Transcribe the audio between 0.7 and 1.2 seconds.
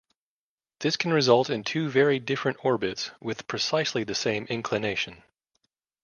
This can